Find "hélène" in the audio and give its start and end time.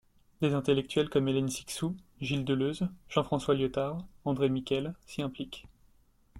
1.27-1.47